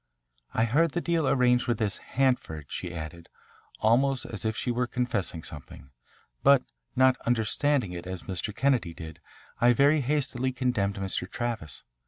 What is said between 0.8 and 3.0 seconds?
the deal arranged with this Hanford," she